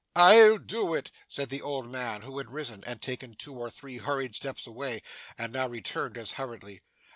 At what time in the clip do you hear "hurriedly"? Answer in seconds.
6.31-6.81